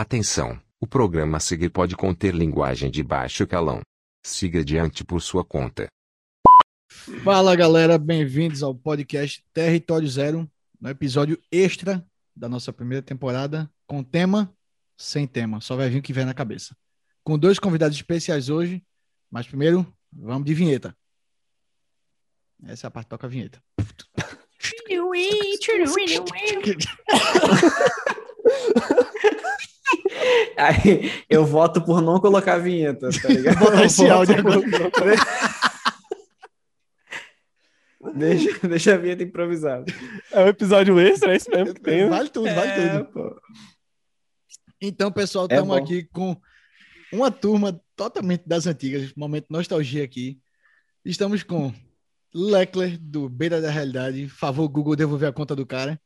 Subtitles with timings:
[0.00, 0.62] Atenção!
[0.80, 3.80] O programa a seguir pode conter linguagem de baixo calão.
[4.24, 5.88] Siga adiante por sua conta.
[7.24, 10.48] Fala galera, bem-vindos ao podcast Território Zero,
[10.80, 14.54] no episódio extra da nossa primeira temporada, com tema
[14.96, 16.76] sem tema, só vai vir o que vem na cabeça.
[17.24, 18.80] Com dois convidados especiais hoje,
[19.28, 20.96] mas primeiro vamos de vinheta.
[22.62, 23.60] Essa é a parte que toca a vinheta.
[30.56, 33.58] Aí eu voto por não colocar a vinheta, tá ligado?
[33.60, 34.60] Botar esse áudio agora.
[38.14, 39.84] Deixa, deixa a vinheta improvisada.
[40.32, 42.04] É um episódio extra, é isso mesmo que tem.
[42.04, 42.08] né?
[42.08, 43.04] Vale tudo, vale É, tudo.
[43.12, 43.40] pô.
[44.80, 45.82] Então, pessoal, É estamos bom.
[45.82, 46.36] aqui com
[47.12, 50.38] uma turma totalmente das antigas, momento nostalgia aqui.
[51.04, 51.72] Estamos com
[52.32, 54.28] Leckler, do Beira da Realidade.
[54.28, 56.00] Favor, Google, devolver a conta do cara.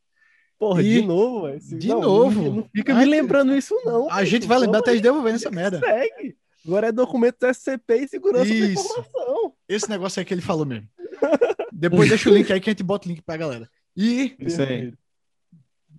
[0.63, 1.59] Porra, E- de novo, velho.
[1.77, 2.53] De não, novo.
[2.53, 4.09] Não, fica me lembrando isso, não.
[4.09, 5.81] A gente vai lembrar até aí, eles devolverem essa merda.
[5.81, 6.37] Segue.
[6.65, 8.81] Agora é documento SCP e segurança da Isso.
[8.81, 9.55] informação.
[9.69, 10.89] Esse negócio aí que ele falou mesmo.
[11.73, 13.69] Depois deixa o link aí que a gente bota o link pra galera.
[13.97, 14.95] E Isso aí.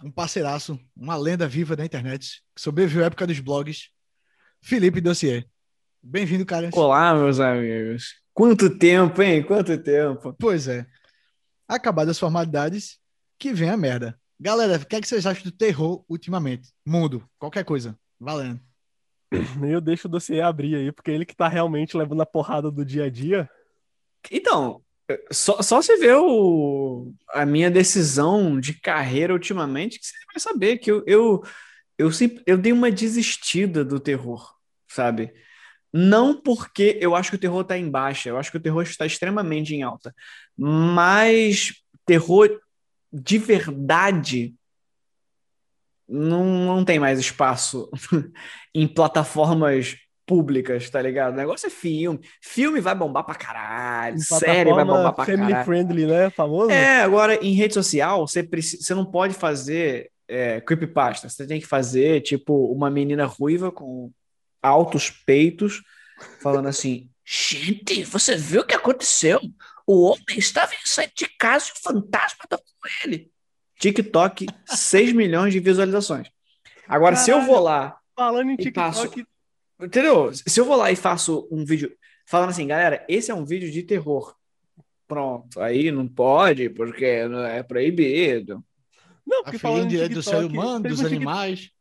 [0.02, 3.90] um parceiraço, uma lenda viva da internet, que sobreviveu à época dos blogs,
[4.62, 5.46] Felipe Dossier.
[6.02, 6.70] Bem-vindo, cara.
[6.72, 8.14] Olá, meus amigos.
[8.34, 9.44] Quanto tempo, hein?
[9.44, 10.34] Quanto tempo.
[10.40, 10.86] Pois é.
[11.68, 12.98] Acabadas as formalidades,
[13.38, 14.18] que vem a merda.
[14.44, 16.68] Galera, o que, é que vocês acham do terror ultimamente?
[16.86, 17.98] Mundo, qualquer coisa.
[18.20, 18.60] Valendo.
[19.64, 22.84] Eu deixo o dossiê abrir aí, porque ele que tá realmente levando a porrada do
[22.84, 23.50] dia a dia.
[24.30, 24.82] Então,
[25.32, 30.78] só, só se vê o, a minha decisão de carreira ultimamente que você vai saber
[30.78, 31.42] que eu, eu,
[31.98, 34.54] eu, sim- eu dei uma desistida do terror,
[34.90, 35.34] sabe?
[35.94, 38.84] Não porque eu acho que o terror tá em baixa, eu acho que o terror
[38.84, 40.14] está extremamente em alta,
[40.58, 42.60] mas terror
[43.14, 44.56] de verdade
[46.10, 47.90] não, não tem mais espaço
[48.74, 51.34] em plataformas públicas, tá ligado?
[51.34, 52.20] O negócio é filme.
[52.42, 55.66] Filme vai bombar pra caralho, série vai bombar pra family caralho.
[55.66, 56.30] friendly, né?
[56.30, 56.72] Famoso?
[56.72, 61.30] É, agora em rede social, você, precisa, você não pode fazer é, creepypasta.
[61.30, 64.12] Você tem que fazer, tipo, uma menina ruiva com
[64.62, 65.82] altos peitos,
[66.42, 69.40] falando assim: Gente, você viu o que aconteceu?
[69.86, 73.32] O homem estava saindo de casa e o fantasma estava com ele.
[73.80, 76.30] TikTok, 6 milhões de visualizações.
[76.88, 79.26] Agora, se eu vou lá Falando em TikTok,
[79.82, 80.32] Entendeu?
[80.34, 81.92] Se eu vou lá e faço um vídeo
[82.26, 84.36] falando assim, galera, esse é um vídeo de terror.
[85.08, 88.64] Pronto, aí não pode, porque é proibido.
[89.26, 91.72] não, porque falando em direito do ser TikTok, humano, dos um animais.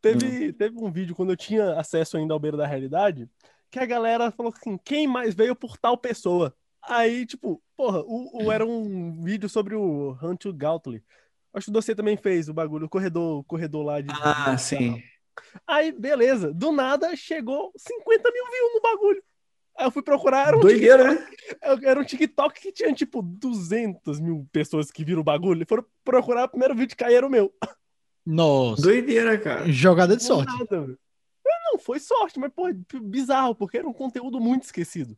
[0.00, 3.28] Teve, teve um vídeo quando eu tinha acesso ainda ao beira da realidade,
[3.70, 6.54] que a galera falou assim: quem mais veio por tal pessoa?
[6.82, 11.02] Aí, tipo, porra, o, o- era um vídeo sobre o Hunt Gautley.
[11.54, 14.08] Acho que você também fez o bagulho, o corredor, o corredor lá de.
[14.10, 15.02] Ah, sim.
[15.66, 16.52] Aí, beleza.
[16.52, 19.22] Do nada chegou 50 mil views no bagulho.
[19.76, 21.26] Aí eu fui procurar, era um, Doideira, né?
[21.30, 25.62] TikTok, era um TikTok que tinha tipo 200 mil pessoas que viram o bagulho.
[25.62, 27.52] E foram procurar o primeiro vídeo que era o meu.
[28.24, 28.82] Nossa.
[28.82, 29.70] Doideira, cara.
[29.70, 30.52] Jogada de Do sorte.
[30.58, 30.96] nada,
[31.44, 32.64] Não, foi sorte, mas, pô,
[33.02, 35.16] bizarro, porque era um conteúdo muito esquecido.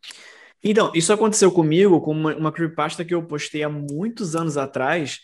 [0.65, 5.21] Então, isso aconteceu comigo com uma, uma creepypasta que eu postei há muitos anos atrás,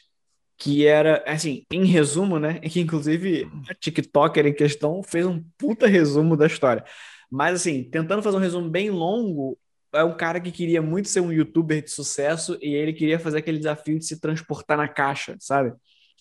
[0.59, 2.61] que era, assim, em resumo, né?
[2.69, 6.84] Que inclusive a TikToker em questão fez um puta resumo da história.
[7.31, 9.59] Mas, assim, tentando fazer um resumo bem longo,
[9.95, 13.39] é um cara que queria muito ser um youtuber de sucesso e ele queria fazer
[13.39, 15.73] aquele desafio de se transportar na caixa, sabe?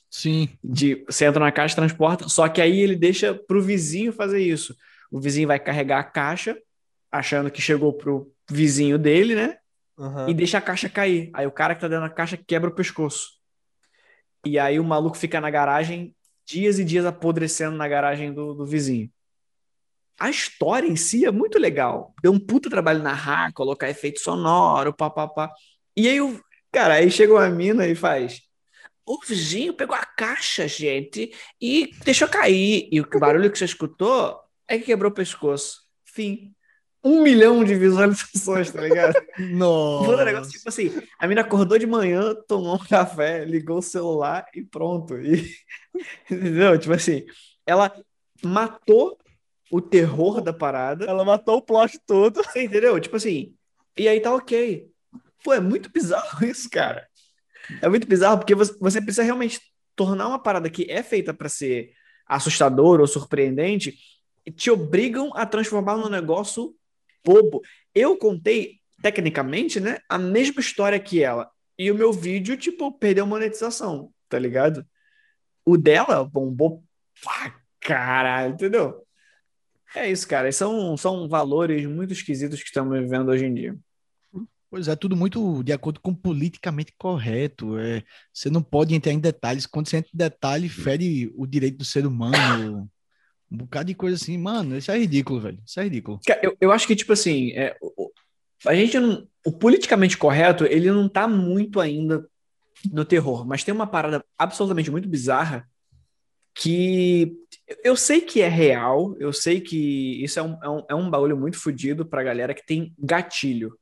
[0.10, 0.50] Sim.
[0.64, 4.76] de você entra na caixa, transporta, só que aí ele deixa pro vizinho fazer isso.
[5.12, 6.58] O vizinho vai carregar a caixa,
[7.12, 9.58] achando que chegou pro vizinho dele, né?
[10.30, 11.30] E deixa a caixa cair.
[11.34, 13.40] Aí o cara que tá dentro da caixa quebra o pescoço.
[14.46, 16.16] E aí o maluco fica na garagem,
[16.46, 19.12] dias e dias apodrecendo na garagem do, do vizinho.
[20.18, 22.14] A história em si é muito legal.
[22.22, 25.52] Deu um puta trabalho narrar, colocar efeito sonoro, papapá.
[25.96, 28.42] E aí, o cara, aí chega uma mina e faz.
[29.06, 32.88] O vizinho pegou a caixa, gente, e deixou cair.
[32.92, 35.82] E o barulho que você escutou é que quebrou o pescoço.
[36.06, 36.54] Fim.
[37.04, 39.14] Um milhão de visualizações, tá ligado?
[39.36, 40.26] Foi um Nossa.
[40.26, 44.62] negócio tipo assim: a mina acordou de manhã, tomou um café, ligou o celular e
[44.64, 45.18] pronto.
[45.18, 45.50] E,
[46.30, 46.78] entendeu?
[46.78, 47.26] Tipo assim,
[47.66, 47.94] ela
[48.44, 49.18] matou
[49.72, 51.06] o terror da parada.
[51.06, 52.42] Ela matou o plot todo.
[52.56, 53.00] Entendeu?
[53.00, 53.54] Tipo assim,
[53.98, 54.88] e aí tá ok.
[55.44, 57.08] Pô, é muito bizarro isso, cara.
[57.82, 59.62] É muito bizarro porque você, precisa realmente
[59.96, 61.92] tornar uma parada que é feita pra ser
[62.28, 63.98] assustador ou surpreendente
[64.52, 66.76] te obrigam a transformar num negócio
[67.26, 67.62] bobo.
[67.94, 71.50] Eu contei, tecnicamente, né, a mesma história que ela.
[71.78, 74.86] E o meu vídeo, tipo, perdeu monetização, tá ligado?
[75.66, 76.84] O dela bombou
[77.24, 79.04] pá, Caralho, entendeu?
[79.96, 80.52] É isso, cara.
[80.52, 83.78] São, são valores muito esquisitos que estamos vivendo hoje em dia.
[84.70, 87.78] Pois é, tudo muito de acordo com politicamente correto.
[87.80, 89.66] É, você não pode entrar em detalhes.
[89.66, 92.90] Quando você entra em detalhe, fere o direito do ser humano.
[93.52, 94.38] Um bocado de coisa assim.
[94.38, 95.60] Mano, isso é ridículo, velho.
[95.66, 96.20] Isso é ridículo.
[96.42, 97.76] Eu, eu acho que, tipo assim, é,
[98.66, 102.26] a gente não, o politicamente correto, ele não tá muito ainda
[102.92, 105.68] no terror, mas tem uma parada absolutamente muito bizarra
[106.56, 107.34] que
[107.84, 111.10] eu sei que é real, eu sei que isso é um, é um, é um
[111.10, 113.78] bagulho muito fodido pra galera que tem gatilho.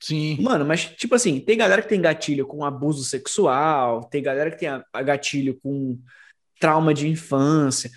[0.00, 0.38] Sim.
[0.40, 4.58] Mano, mas tipo assim, tem galera que tem gatilho com abuso sexual, tem galera que
[4.58, 5.98] tem a, a gatilho com
[6.58, 7.90] trauma de infância,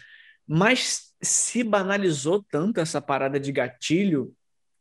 [0.45, 4.33] mas se banalizou tanto essa parada de gatilho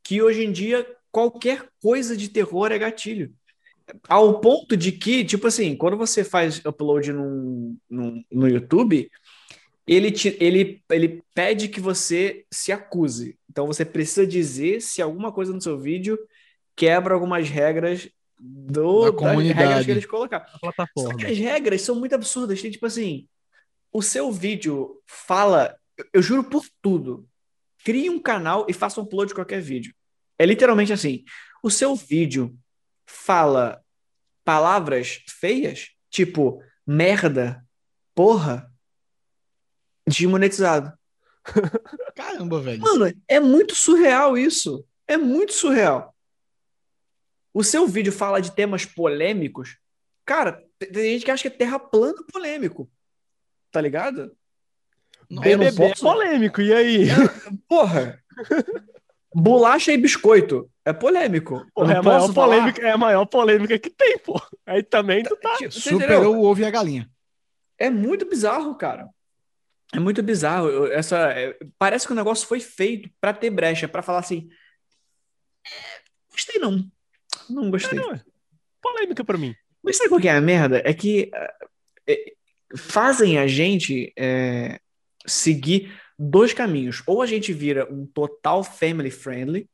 [0.02, 3.32] que hoje em dia qualquer coisa de terror é gatilho.
[4.08, 9.10] Ao ponto de que, tipo assim, quando você faz upload no, no, no YouTube,
[9.86, 13.38] ele, te, ele, ele pede que você se acuse.
[13.48, 16.18] Então você precisa dizer se alguma coisa no seu vídeo
[16.74, 18.08] quebra algumas regras
[18.38, 19.58] do, da comunidade.
[19.58, 20.44] regras que eles colocaram.
[20.98, 22.60] Só que as regras são muito absurdas.
[22.60, 23.26] Tem, tipo assim,
[23.92, 25.76] o seu vídeo fala,
[26.12, 27.28] eu, juro por tudo,
[27.84, 29.94] crie um canal e faça um upload de qualquer vídeo.
[30.38, 31.24] É literalmente assim,
[31.62, 32.56] o seu vídeo
[33.06, 33.82] fala
[34.44, 37.64] palavras feias, tipo merda,
[38.14, 38.70] porra,
[40.06, 40.96] desmonetizado.
[42.14, 42.80] Caramba, velho.
[42.80, 44.86] Mano, é muito surreal isso.
[45.06, 46.14] É muito surreal.
[47.52, 49.78] O seu vídeo fala de temas polêmicos.
[50.24, 52.90] Cara, tem gente que acha que é terra plana polêmico.
[53.70, 54.36] Tá ligado?
[55.28, 56.06] Não, BBB posso...
[56.06, 57.08] é polêmico, e aí?
[57.10, 57.14] É,
[57.68, 58.22] porra!
[59.34, 60.70] Bolacha e biscoito.
[60.84, 61.66] É polêmico.
[61.74, 64.40] Porra, é, a maior polêmica, é a maior polêmica que tem, pô.
[64.64, 65.56] Aí também tu tá.
[65.70, 67.10] Superou o ovo e a galinha.
[67.78, 69.08] É muito bizarro, cara.
[69.92, 70.86] É muito bizarro.
[70.86, 74.48] Essa, é, parece que o negócio foi feito para ter brecha, para falar assim.
[75.66, 76.00] É,
[76.30, 76.88] gostei não.
[77.50, 77.98] Não gostei.
[77.98, 78.20] É, não,
[78.80, 79.54] polêmica para mim.
[79.82, 80.82] Mas sabe qual que é a merda?
[80.84, 81.30] É que
[82.06, 82.32] é,
[82.76, 84.80] fazem a gente é,
[85.26, 87.02] seguir dois caminhos.
[87.06, 89.68] Ou a gente vira um total family friendly,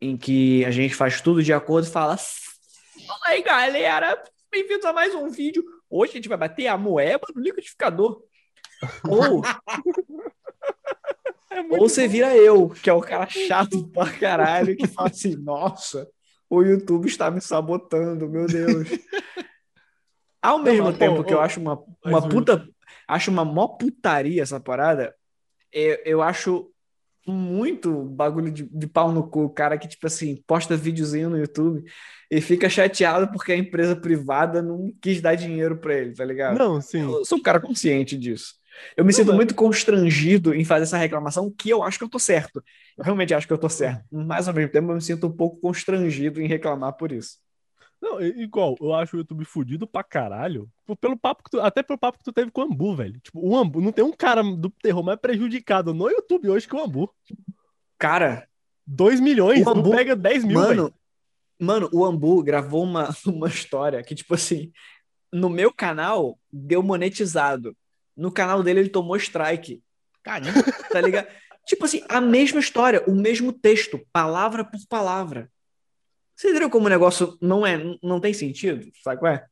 [0.00, 4.92] em que a gente faz tudo de acordo e fala: Fala aí, galera, bem-vindos a
[4.92, 5.64] mais um vídeo.
[5.88, 8.22] Hoje a gente vai bater a moeba no liquidificador.
[9.08, 9.42] Ou,
[11.50, 12.12] é ou você bom.
[12.12, 16.08] vira eu, que é o cara chato pra caralho, que fala assim: Nossa,
[16.48, 18.88] o YouTube está me sabotando, meu Deus.
[20.40, 22.68] Ao mesmo não, tempo que eu acho uma, uma puta.
[23.08, 25.14] Acho uma mó putaria essa parada,
[25.72, 26.70] eu, eu acho
[27.26, 31.38] muito bagulho de, de pau no cu, o cara que, tipo assim, posta videozinho no
[31.38, 31.84] YouTube
[32.30, 36.58] e fica chateado porque a empresa privada não quis dar dinheiro para ele, tá ligado?
[36.58, 37.00] Não, sim.
[37.00, 38.54] Eu sou um cara consciente disso.
[38.96, 42.08] Eu me não, sinto muito constrangido em fazer essa reclamação, que eu acho que eu
[42.08, 42.62] tô certo.
[42.96, 44.04] Eu realmente acho que eu tô certo.
[44.10, 47.38] Mas ao mesmo tempo eu me sinto um pouco constrangido em reclamar por isso.
[48.00, 50.70] Não, igual, eu acho o YouTube fudido pra caralho.
[51.00, 53.20] Pelo papo que tu, até pelo papo que tu teve com o Ambu, velho.
[53.20, 56.76] Tipo, o Ambu, não tem um cara do terror mais prejudicado no YouTube hoje que
[56.76, 57.12] o Ambu.
[57.98, 58.48] Cara.
[58.86, 60.94] 2 milhões, o Ambu, pega 10 mil, mano, véio.
[61.60, 64.72] Mano, o Ambu gravou uma, uma história que, tipo assim,
[65.32, 67.76] no meu canal deu monetizado.
[68.16, 69.82] No canal dele ele tomou strike.
[70.22, 71.28] Caramba, tá ligado?
[71.68, 75.50] tipo assim, a mesma história, o mesmo texto, palavra por palavra.
[76.38, 78.88] Você entendeu como o negócio não é, não tem sentido?
[79.02, 79.44] Sabe qual é?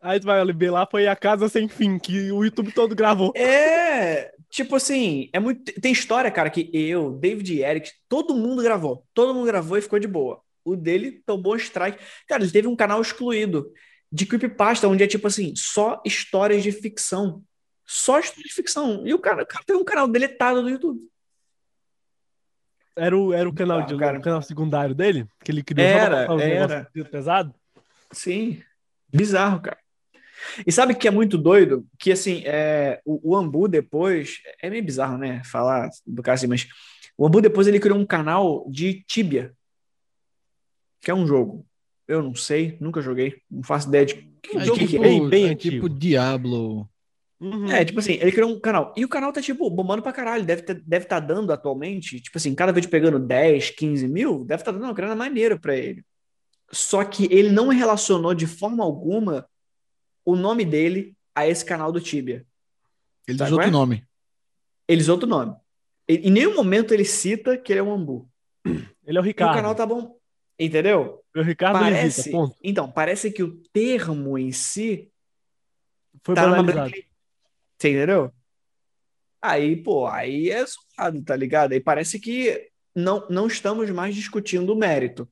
[0.00, 3.30] Aí tu vai ver lá, foi a casa sem fim, que o YouTube todo gravou.
[3.36, 5.78] É, tipo assim, é muito.
[5.78, 9.04] Tem história, cara, que eu, David e Eric, todo mundo gravou.
[9.12, 10.40] Todo mundo gravou e ficou de boa.
[10.64, 12.02] O dele tomou strike.
[12.26, 13.70] Cara, ele teve um canal excluído
[14.10, 17.42] de creepypasta, onde é tipo assim, só histórias de ficção.
[17.84, 19.06] Só histórias de ficção.
[19.06, 21.00] E o cara, o cara teve um canal deletado do YouTube.
[22.96, 24.18] Era o, era o canal, de, cara.
[24.18, 25.26] o canal secundário dele?
[25.44, 26.90] Que ele criou era, era.
[27.10, 27.54] pesado?
[28.10, 28.62] Sim.
[29.12, 29.78] Bizarro, cara.
[30.66, 31.86] E sabe que é muito doido?
[31.98, 34.40] Que assim, é, o, o Ambu depois.
[34.62, 35.42] É meio bizarro, né?
[35.44, 36.66] Falar do cara assim, mas
[37.16, 39.52] o Ambu depois ele criou um canal de Tibia.
[41.00, 41.66] Que é um jogo.
[42.08, 43.42] Eu não sei, nunca joguei.
[43.50, 45.08] Não faço ideia de, de é, que, tipo, é.
[45.08, 46.88] Bem, bem é tipo Diablo.
[47.38, 47.70] Uhum.
[47.70, 48.94] É, tipo assim, ele criou um canal.
[48.96, 50.44] E o canal tá, tipo, bombando pra caralho.
[50.44, 54.62] Deve estar deve tá dando atualmente, tipo assim, cada vídeo pegando 10, 15 mil, deve
[54.62, 56.04] estar tá dando uma grana maneira pra ele.
[56.72, 59.46] Só que ele não relacionou de forma alguma
[60.24, 62.44] o nome dele a esse canal do Tibia.
[63.28, 63.70] Ele usou outro é?
[63.70, 64.04] nome.
[64.88, 65.54] Ele usou outro nome.
[66.08, 68.28] Em nenhum momento ele cita que ele é um Ambu.
[69.06, 69.50] Ele é o Ricardo.
[69.50, 70.16] E o canal tá bom.
[70.58, 71.22] Entendeu?
[71.36, 72.56] O Ricardo parece, ponto.
[72.60, 75.12] Então, parece que o termo em si
[76.24, 76.92] foi tá banalizado.
[77.78, 78.32] Você entendeu?
[79.40, 81.72] Aí, pô, aí é zoado, tá ligado?
[81.72, 85.28] Aí parece que não, não estamos mais discutindo mérito,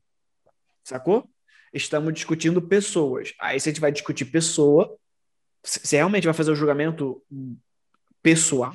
[0.85, 1.29] sacou?
[1.73, 3.35] Estamos discutindo pessoas.
[3.41, 4.97] Aí se a gente vai discutir pessoa,
[5.63, 7.23] você realmente vai fazer o julgamento
[8.23, 8.73] pessoal,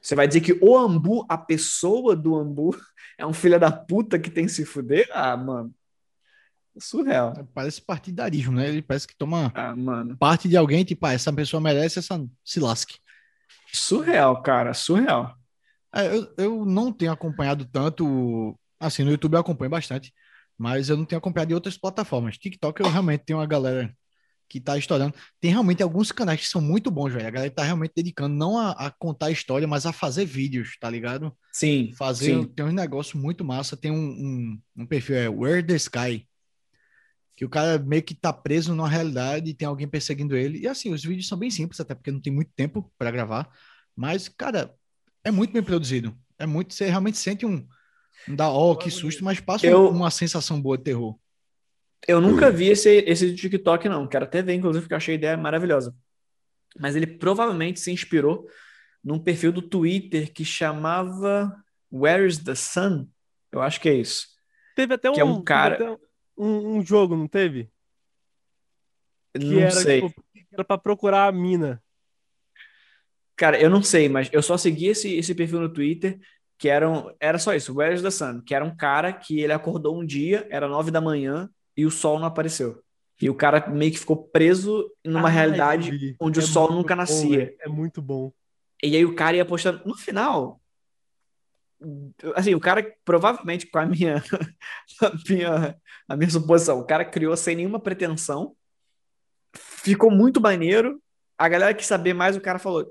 [0.00, 2.76] você vai dizer que o Ambu, a pessoa do Ambu,
[3.18, 5.08] é um filho da puta que tem que se fuder?
[5.12, 5.74] Ah, mano.
[6.78, 7.48] Surreal.
[7.54, 8.68] Parece partidarismo, né?
[8.68, 10.16] Ele parece que toma ah, mano.
[10.16, 12.98] parte de alguém, tipo, ah, essa pessoa merece, essa se lasque.
[13.72, 15.34] Surreal, cara, surreal.
[15.94, 20.12] É, eu, eu não tenho acompanhado tanto, assim, no YouTube eu acompanho bastante,
[20.58, 22.38] mas eu não tenho acompanhado em outras plataformas.
[22.38, 23.94] TikTok eu realmente tenho uma galera
[24.48, 25.14] que tá estourando.
[25.40, 27.26] Tem realmente alguns canais que são muito bons, velho.
[27.26, 30.88] A galera tá realmente dedicando não a, a contar história, mas a fazer vídeos, tá
[30.88, 31.36] ligado?
[31.52, 31.92] Sim.
[31.96, 32.44] Fazer, sim.
[32.44, 33.76] tem um negócio muito massa.
[33.76, 36.26] Tem um, um, um, perfil, é Where the Sky,
[37.36, 40.60] que o cara meio que tá preso numa realidade e tem alguém perseguindo ele.
[40.60, 43.48] E assim, os vídeos são bem simples, até porque não tem muito tempo para gravar.
[43.94, 44.74] Mas, cara,
[45.22, 46.16] é muito bem produzido.
[46.38, 47.66] É muito, você realmente sente um,
[48.26, 49.90] um da ó, oh, que susto, mas passa eu...
[49.90, 51.18] uma sensação boa de terror.
[52.08, 54.06] Eu nunca vi esse, esse TikTok, não.
[54.06, 55.94] Quero até ver, inclusive, porque eu achei a ideia maravilhosa.
[56.78, 58.46] Mas ele provavelmente se inspirou
[59.04, 61.54] num perfil do Twitter que chamava
[61.92, 63.08] Where's the Sun?
[63.52, 64.26] Eu acho que é isso.
[64.74, 65.98] Teve até que um, é um cara.
[66.36, 67.70] Um, um, jogo, não teve?
[69.32, 70.02] Que não era, sei.
[70.02, 71.82] Tipo, era pra procurar a mina.
[73.36, 76.18] Cara, eu não sei, mas eu só segui esse, esse perfil no Twitter
[76.58, 78.40] que era, um, era só isso, Where's the Sun?
[78.40, 81.90] Que era um cara que ele acordou um dia, era nove da manhã, e o
[81.90, 82.82] sol não apareceu.
[83.20, 86.94] E o cara meio que ficou preso numa ah, realidade onde é o sol nunca
[86.94, 87.54] nascia.
[87.60, 88.32] é muito bom.
[88.82, 89.80] E aí o cara ia postando.
[89.86, 90.60] No final,
[92.34, 94.22] assim, o cara provavelmente com a minha,
[95.02, 95.76] a minha,
[96.08, 98.54] a minha suposição, o cara criou sem nenhuma pretensão,
[99.54, 101.00] ficou muito maneiro.
[101.38, 102.86] A galera quis saber mais, o cara falou,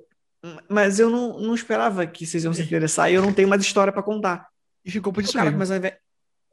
[0.69, 3.61] mas eu não, não esperava que vocês iam se interessar e eu não tenho mais
[3.61, 4.47] história para contar.
[4.83, 5.65] E ficou por isso o cara mesmo.
[5.65, 5.91] Começou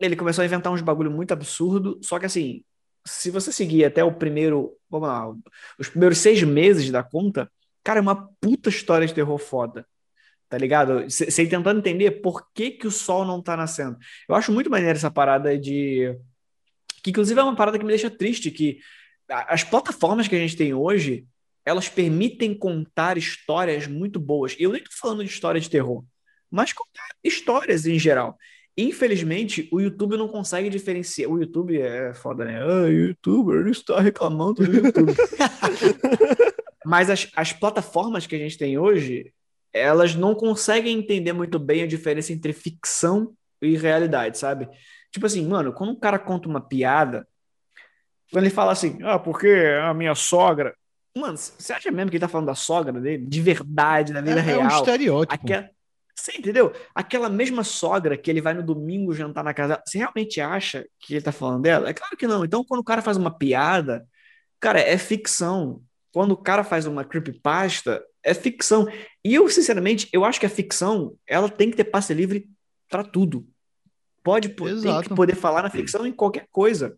[0.01, 2.65] ele começou a inventar uns bagulho muito absurdo, só que assim,
[3.07, 5.33] se você seguir até o primeiro, vamos lá,
[5.79, 7.51] os primeiros seis meses da conta,
[7.85, 9.87] cara, é uma puta história de terror foda.
[10.52, 11.09] Tá ligado?
[11.09, 13.97] Você tentando entender por que, que o sol não tá nascendo.
[14.28, 16.14] Eu acho muito maneiro essa parada de.
[17.02, 18.78] Que inclusive é uma parada que me deixa triste, que
[19.30, 21.25] as plataformas que a gente tem hoje,
[21.64, 24.54] elas permitem contar histórias muito boas.
[24.59, 26.04] E eu nem tô falando de história de terror,
[26.50, 28.37] mas contar histórias em geral.
[28.76, 31.30] Infelizmente, o YouTube não consegue diferenciar.
[31.30, 32.62] O YouTube é foda, né?
[32.62, 35.14] Ah, youtuber está reclamando do YouTube.
[36.85, 39.32] Mas as, as plataformas que a gente tem hoje,
[39.73, 44.69] elas não conseguem entender muito bem a diferença entre ficção e realidade, sabe?
[45.11, 47.26] Tipo assim, mano, quando um cara conta uma piada,
[48.31, 49.49] quando ele fala assim, ah, porque
[49.83, 50.75] a minha sogra.
[51.17, 53.26] Mano, você acha mesmo que ele tá falando da sogra dele?
[53.26, 54.62] De verdade, da vida é, real?
[54.62, 55.35] É um estereótipo.
[55.35, 55.71] Aquela,
[56.14, 56.73] você entendeu?
[56.95, 61.14] Aquela mesma sogra que ele vai no domingo jantar na casa, você realmente acha que
[61.14, 61.88] ele tá falando dela?
[61.88, 62.45] É claro que não.
[62.45, 64.07] Então, quando o cara faz uma piada,
[64.59, 65.83] cara, é ficção.
[66.12, 68.87] Quando o cara faz uma creepypasta, é ficção.
[69.25, 72.49] E eu, sinceramente, eu acho que a ficção, ela tem que ter passe livre
[72.88, 73.47] para tudo.
[74.23, 76.97] Pode tem que poder falar na ficção em qualquer coisa.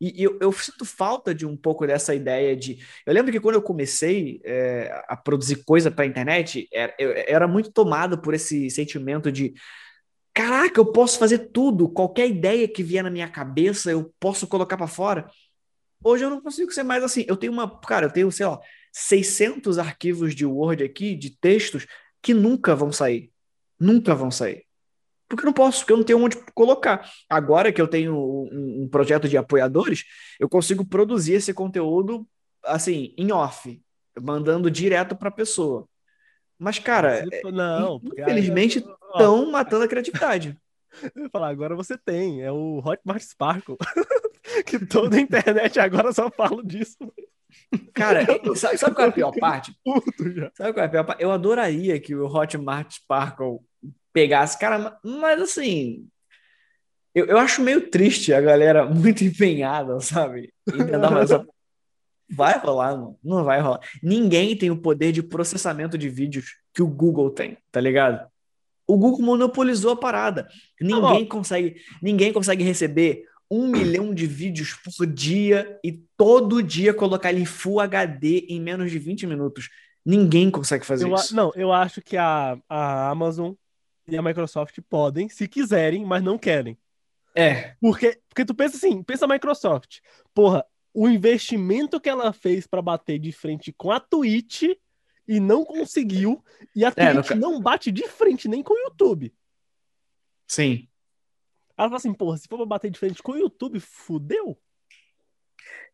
[0.00, 2.78] E, eu, eu, sinto falta de um pouco dessa ideia de.
[3.06, 7.12] Eu lembro que quando eu comecei é, a produzir coisa para a internet, era, eu
[7.12, 9.54] era muito tomado por esse sentimento de.
[10.34, 14.76] Caraca, eu posso fazer tudo, qualquer ideia que vier na minha cabeça, eu posso colocar
[14.76, 15.28] para fora.
[16.02, 17.24] Hoje eu não consigo ser mais assim.
[17.28, 17.80] Eu tenho uma.
[17.80, 18.58] Cara, eu tenho, sei lá,
[18.94, 21.84] 600 arquivos de Word aqui, de textos,
[22.22, 23.32] que nunca vão sair.
[23.78, 24.64] Nunca vão sair.
[25.28, 27.10] Porque eu não posso, porque eu não tenho onde colocar.
[27.28, 30.04] Agora que eu tenho um, um projeto de apoiadores,
[30.38, 32.24] eu consigo produzir esse conteúdo
[32.62, 33.82] assim, em off,
[34.22, 35.88] mandando direto para a pessoa.
[36.56, 40.56] Mas, cara, não, infelizmente estão matando a criatividade.
[41.16, 43.76] Eu ia falar, agora você tem, é o Hotmart Sparkle.
[44.64, 46.96] que toda a internet agora só fala disso.
[47.92, 48.24] Cara,
[48.56, 49.74] sabe, sabe qual é a pior parte?
[50.54, 51.22] Sabe qual é a pior parte?
[51.22, 53.58] Eu adoraria que o Hotmart Sparkle
[54.12, 56.08] pegasse, cara, mas assim,
[57.14, 60.52] eu, eu acho meio triste a galera muito empenhada, sabe?
[61.22, 61.46] Essa...
[62.28, 63.18] Vai rolar, mano.
[63.22, 63.80] Não vai rolar.
[64.02, 68.26] Ninguém tem o poder de processamento de vídeos que o Google tem, tá ligado?
[68.86, 70.48] O Google monopolizou a parada.
[70.80, 77.30] Ninguém consegue, ninguém consegue receber um milhão de vídeos por dia e todo dia colocar
[77.30, 79.70] ele em Full HD em menos de 20 minutos.
[80.04, 81.34] Ninguém consegue fazer eu, isso.
[81.34, 83.52] Não, eu acho que a, a Amazon
[84.08, 86.76] e a Microsoft podem, se quiserem, mas não querem.
[87.34, 87.74] É.
[87.80, 90.00] Porque, porque tu pensa assim, pensa a Microsoft.
[90.34, 94.64] Porra, o investimento que ela fez para bater de frente com a Twitch
[95.26, 96.44] e não conseguiu.
[96.74, 99.32] E a É, Twitch não bate de frente nem com o YouTube.
[100.46, 100.88] Sim.
[101.76, 104.56] Ela fala assim, porra, se for pra bater de frente com o YouTube, fudeu.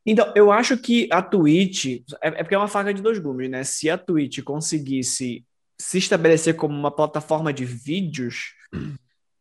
[0.04, 2.02] Então, eu acho que a Twitch.
[2.22, 3.64] É, é porque é uma faca de dois gumes, né?
[3.64, 5.44] Se a Twitch conseguisse
[5.78, 8.54] se estabelecer como uma plataforma de vídeos,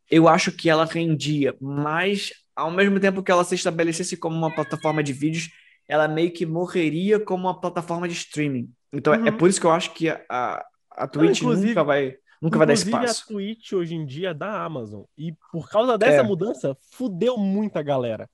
[0.10, 1.55] eu acho que ela rendia.
[1.62, 5.50] Mas, ao mesmo tempo que ela se estabelecesse como uma plataforma de vídeos,
[5.88, 8.72] ela meio que morreria como uma plataforma de streaming.
[8.93, 9.38] Então, é Uhum.
[9.38, 12.67] por isso que eu acho que a, a, a Twitch inclusive- nunca vai, nunca vai
[12.67, 13.24] dar Inclusive, espaço.
[13.24, 15.03] a Twitch hoje em dia é da Amazon.
[15.17, 16.24] E por causa dessa É.
[16.24, 18.29] mudança, fudeu muita galera.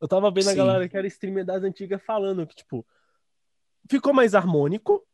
[0.00, 0.56] Eu tava vendo a Sim.
[0.56, 2.86] galera que era streamer das antigas falando que, tipo,
[3.88, 5.04] ficou mais harmônico,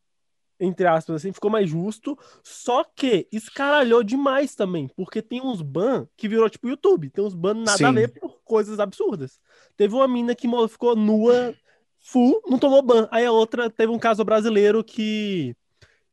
[0.59, 6.07] entre aspas, assim, ficou mais justo, só que escaralhou demais também, porque tem uns ban
[6.17, 7.93] que virou tipo YouTube, tem uns ban nada a Sim.
[7.93, 9.39] ver por coisas absurdas.
[9.75, 11.53] Teve uma mina que ficou nua,
[11.99, 13.07] full, não tomou ban.
[13.11, 15.55] Aí a outra teve um caso brasileiro que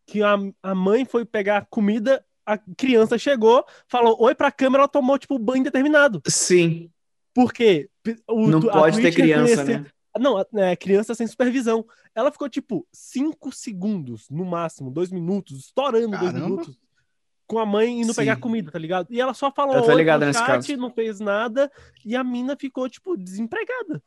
[0.06, 4.88] que a, a mãe foi pegar comida, a criança chegou, falou oi pra câmera, ela
[4.88, 6.20] tomou tipo ban indeterminado.
[6.28, 6.90] Sim.
[7.34, 7.88] Porque
[8.28, 9.86] o, Não pode ter Twitch criança, né?
[10.18, 11.84] Não, é, criança sem supervisão.
[12.14, 16.38] Ela ficou tipo 5 segundos, no máximo, 2 minutos, estourando 2 Caramba.
[16.48, 16.78] minutos,
[17.46, 18.20] com a mãe indo Sim.
[18.20, 19.08] pegar comida, tá ligado?
[19.10, 20.76] E ela só falou Eu tô oi ligado no nesse chat, caso.
[20.76, 21.70] não fez nada,
[22.04, 24.00] e a mina ficou, tipo, desempregada.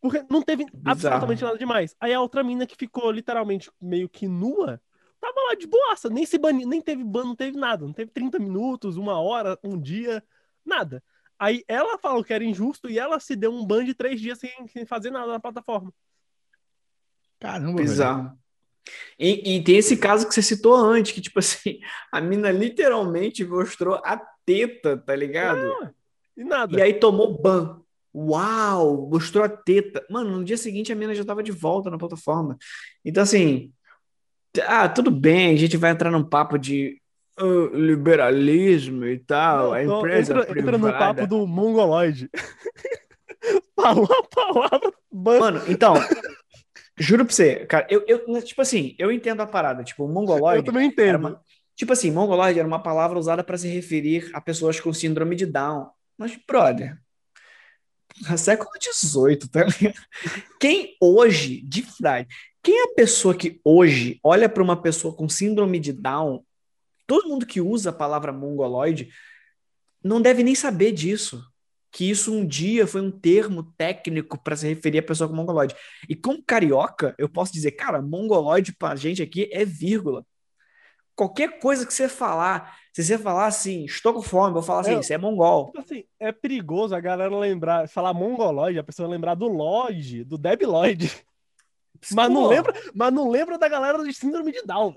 [0.00, 1.94] Porque não teve absolutamente nada demais.
[2.00, 4.80] Aí a outra mina que ficou literalmente meio que nua,
[5.20, 8.10] tava lá de boaça, nem se bani, nem teve ban, não teve nada, não teve
[8.10, 10.24] 30 minutos, uma hora, um dia,
[10.64, 11.02] nada.
[11.38, 14.38] Aí ela falou que era injusto e ela se deu um ban de três dias
[14.38, 15.92] sem, sem fazer nada na plataforma.
[17.38, 17.88] Caramba, velho.
[17.88, 18.38] Bizarro.
[19.18, 21.80] E, e tem esse caso que você citou antes, que, tipo assim,
[22.12, 25.94] a mina literalmente mostrou a teta, tá ligado?
[26.36, 26.78] E nada.
[26.78, 27.82] E aí tomou ban.
[28.14, 30.04] Uau, mostrou a teta.
[30.10, 32.56] Mano, no dia seguinte a mina já tava de volta na plataforma.
[33.04, 33.72] Então, assim,
[34.66, 37.00] ah, tudo bem, a gente vai entrar num papo de
[37.38, 40.98] ah, liberalismo e tal, Não, a empresa entra, entra no privada.
[40.98, 42.28] papo do mongoloide.
[43.74, 44.92] Falou a palavra.
[45.12, 45.94] Mano, então,
[46.98, 50.12] juro pra você, cara, eu, eu, tipo assim, eu entendo a parada, tipo, o Eu
[50.12, 51.18] mongoloide também entendo.
[51.18, 51.40] uma,
[51.74, 55.46] tipo assim, mongoloide era uma palavra usada para se referir a pessoas com síndrome de
[55.46, 55.88] Down.
[56.18, 56.98] Mas, brother,
[58.36, 59.66] século XVIII, tá?
[60.60, 62.28] Quem hoje, de verdade,
[62.62, 66.44] quem é a pessoa que hoje olha para uma pessoa com síndrome de Down,
[67.06, 69.10] todo mundo que usa a palavra mongoloide
[70.02, 71.44] não deve nem saber disso.
[71.92, 75.74] Que isso um dia foi um termo técnico para se referir a pessoa com mongoloide.
[76.08, 80.24] E como carioca, eu posso dizer, cara, mongoloide pra gente aqui é vírgula.
[81.20, 84.80] Qualquer coisa que você falar, se você falar assim, estou com fome, eu vou falar
[84.80, 85.00] assim, É.
[85.00, 85.66] isso é mongol.
[85.66, 90.38] Tipo assim, é perigoso a galera lembrar, falar mongoloide, a pessoa lembrar do Lloyd, do
[90.38, 91.12] Deb Lloyd.
[92.12, 94.96] Mas não, lembra, mas não lembra da galera de síndrome de Down.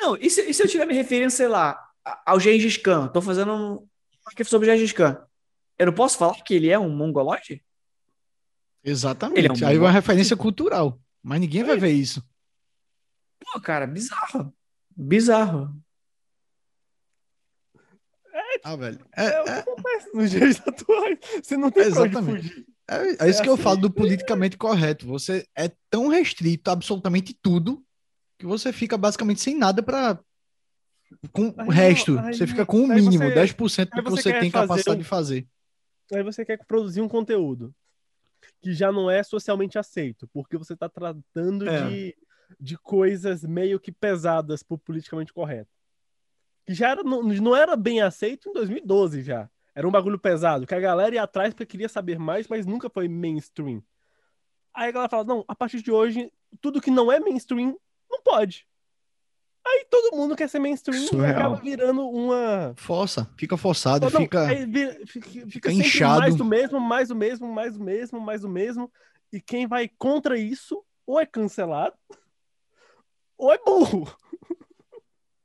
[0.00, 1.76] Não, e se, e se eu estiver me referindo, sei lá,
[2.24, 3.08] ao Gengis Khan?
[3.08, 3.88] Tô fazendo um
[4.24, 5.20] aqui sobre o Gengis Khan.
[5.76, 7.60] Eu não posso falar que ele é um mongoloide?
[8.84, 9.38] Exatamente.
[9.40, 10.96] Ele é um Aí é uma referência cultural.
[11.20, 12.22] Mas ninguém vai ver isso.
[13.40, 14.54] Pô, cara, bizarro.
[14.98, 15.72] Bizarro.
[18.64, 18.98] Ah, velho.
[19.16, 21.18] É, É, o que é, acontece nos dias atuais.
[21.42, 22.48] Você não tem onde Exatamente.
[22.48, 22.66] fugir.
[22.90, 23.62] é- é isso É que eu assim.
[23.62, 25.06] falo do politicamente correto.
[25.06, 27.84] Você é tão restrito a absolutamente tudo
[28.38, 30.18] que você fica basicamente sem nada para
[31.32, 32.18] com Aí o resto.
[32.18, 34.98] aí- você fica com o mínimo, você- 10% aí do que você você tem capacidade
[34.98, 35.46] um- de fazer.
[36.12, 37.74] Aí você quer produzir um conteúdo
[38.60, 41.88] que já não é socialmente aceito, porque você tá tratando É.
[41.88, 42.16] de,
[42.58, 45.70] de coisas meio que pesadas pro politicamente correto.
[46.66, 49.48] Que já era, não, não era bem aceito em 2012 já.
[49.74, 52.90] Era um bagulho pesado, que a galera ia atrás porque queria saber mais, mas nunca
[52.90, 53.82] foi mainstream.
[54.74, 57.78] Aí a galera fala, não, a partir de hoje, tudo que não é mainstream,
[58.10, 58.66] não pode.
[59.66, 61.30] Aí todo mundo quer ser mainstream e Surreal.
[61.32, 64.46] acaba virando uma, Força, fica forçado, não, fica.
[64.66, 66.20] vira- fica, fica inchado.
[66.20, 68.90] mais do mesmo, mais do mesmo, mais do mesmo, mais do mesmo.
[69.32, 71.94] E quem vai contra isso, ou é cancelado,
[73.38, 74.12] ou é burro.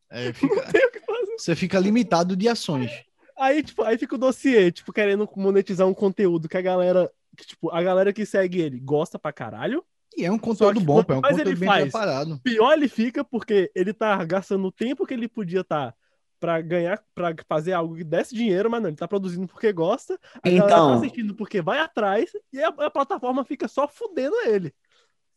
[0.09, 1.35] é, fica- Não tem o que fazer.
[1.37, 2.91] você fica limitado de ações.
[3.37, 7.45] Aí, tipo, aí fica o dossiê, tipo, querendo monetizar um conteúdo que a galera, que,
[7.45, 9.83] tipo, a galera que segue ele gosta pra caralho.
[10.15, 12.39] E é um conteúdo que bom, pô, é um mais conteúdo ele bem faz, preparado.
[12.43, 15.95] Pior ele fica porque ele tá gastando o tempo que ele podia estar
[16.39, 20.19] pra ganhar, pra fazer algo que desse dinheiro, mas não, ele tá produzindo porque gosta,
[20.43, 24.35] a galera tá Então, assistindo porque vai atrás e a, a plataforma fica só fudendo
[24.45, 24.71] ele.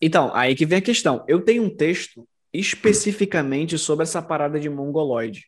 [0.03, 1.25] então, aí que vem a questão.
[1.27, 5.47] Eu tenho um texto especificamente sobre essa parada de mongoloide.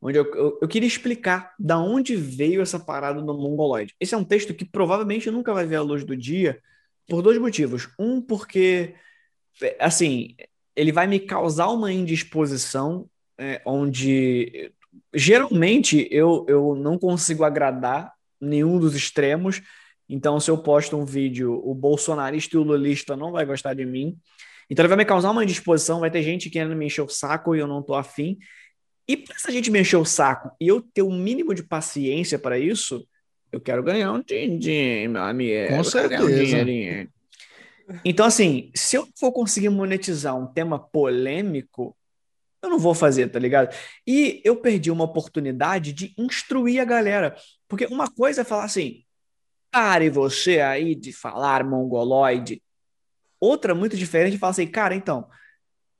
[0.00, 3.94] Onde eu, eu, eu queria explicar da onde veio essa parada do mongoloide.
[3.98, 6.60] Esse é um texto que provavelmente nunca vai ver a luz do dia
[7.08, 7.88] por dois motivos.
[7.98, 8.94] Um, porque,
[9.80, 10.36] assim,
[10.74, 14.72] ele vai me causar uma indisposição é, onde
[15.14, 19.62] geralmente eu, eu não consigo agradar nenhum dos extremos.
[20.08, 23.84] Então, se eu posto um vídeo, o bolsonarista e o lulista não vai gostar de
[23.84, 24.16] mim.
[24.68, 26.00] Então, ele vai me causar uma indisposição.
[26.00, 28.38] Vai ter gente querendo me encher o saco e eu não tô afim.
[29.08, 31.62] E para essa gente me encher o saco e eu ter o um mínimo de
[31.62, 33.06] paciência para isso,
[33.52, 35.76] eu quero ganhar um din-din, meu amigo.
[35.76, 36.24] Com certeza.
[36.24, 37.08] Um
[38.04, 41.96] então, assim, se eu for conseguir monetizar um tema polêmico,
[42.62, 43.74] eu não vou fazer, tá ligado?
[44.06, 47.36] E eu perdi uma oportunidade de instruir a galera.
[47.68, 49.04] Porque uma coisa é falar assim,
[49.70, 52.60] pare você aí de falar mongoloide.
[53.40, 55.26] Outra muito diferente falar assim, cara, então,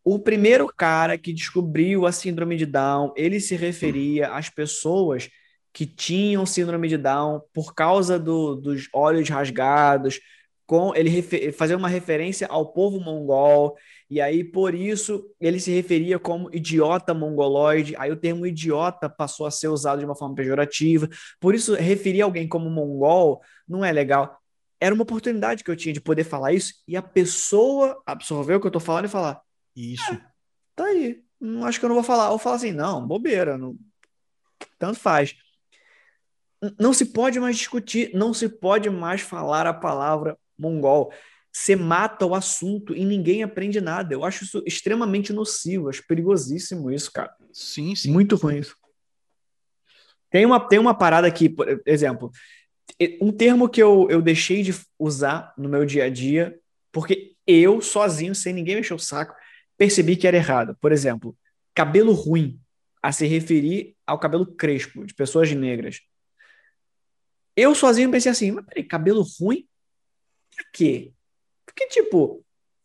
[0.05, 5.29] o primeiro cara que descobriu a síndrome de Down, ele se referia às pessoas
[5.73, 10.21] que tinham síndrome de Down por causa do, dos olhos rasgados,
[10.67, 11.23] com ele
[11.53, 13.77] fazer uma referência ao povo mongol,
[14.11, 19.47] e aí por isso ele se referia como idiota mongoloide, aí o termo idiota passou
[19.47, 21.09] a ser usado de uma forma pejorativa,
[21.41, 24.41] por isso referir alguém como mongol não é legal.
[24.81, 28.61] Era uma oportunidade que eu tinha de poder falar isso, e a pessoa absorveu o
[28.61, 29.41] que eu tô falando e falar:
[29.75, 30.13] Isso.
[30.13, 30.21] É,
[30.75, 32.31] tá aí, não acho que eu não vou falar.
[32.31, 33.77] Ou falar assim: não, bobeira, não...
[34.79, 35.37] tanto faz
[36.79, 41.13] não se pode mais discutir, não se pode mais falar a palavra mongol.
[41.53, 44.13] Você mata o assunto e ninguém aprende nada.
[44.13, 47.35] Eu acho isso extremamente nocivo, acho perigosíssimo isso, cara.
[47.53, 48.11] Sim, sim.
[48.11, 48.77] Muito ruim isso.
[50.31, 52.31] Tem uma, tem uma parada aqui, por exemplo,
[53.21, 56.59] um termo que eu, eu deixei de usar no meu dia a dia,
[56.93, 59.35] porque eu, sozinho, sem ninguém mexer o saco,
[59.77, 60.77] percebi que era errado.
[60.81, 61.37] Por exemplo,
[61.75, 62.61] cabelo ruim,
[63.03, 66.01] a se referir ao cabelo crespo de pessoas negras.
[67.55, 69.67] Eu sozinho pensei assim, mas peraí, cabelo ruim
[70.57, 71.13] Pra quê?
[71.67, 72.43] Porque, tipo,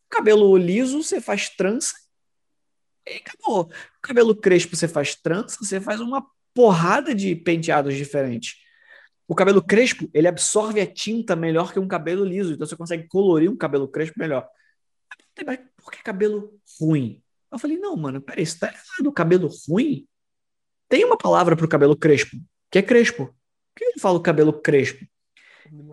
[0.09, 1.93] cabelo liso você faz trança
[3.07, 3.71] e acabou.
[4.01, 8.60] Cabelo crespo você faz trança, você faz uma porrada de penteados diferentes.
[9.31, 13.07] O cabelo crespo, ele absorve a tinta melhor que um cabelo liso, então você consegue
[13.07, 14.45] colorir um cabelo crespo melhor.
[15.45, 17.23] Mas por que cabelo ruim?
[17.49, 19.07] Eu falei, não, mano, peraí, você tá errado.
[19.07, 20.05] O cabelo ruim
[20.89, 22.35] tem uma palavra pro cabelo crespo,
[22.69, 23.27] que é crespo.
[23.27, 25.05] Por que ele fala o cabelo crespo?